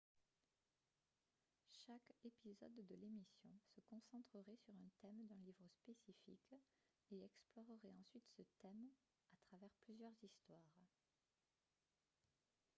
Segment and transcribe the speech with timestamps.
[1.85, 6.55] chaque épisode de l'émission se concentrerait sur un thème d'un livre spécifique
[7.11, 8.89] et explorerait ensuite ce thème
[9.31, 10.81] à travers plusieurs histoires